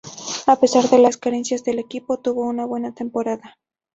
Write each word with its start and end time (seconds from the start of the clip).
A 0.47 0.55
pesar 0.59 0.89
de 0.89 0.97
las 0.97 1.17
carencias 1.17 1.63
del 1.63 1.77
equipo, 1.77 2.17
tuvo 2.17 2.41
una 2.47 2.65
buena 2.65 2.91
temporada. 2.91 3.57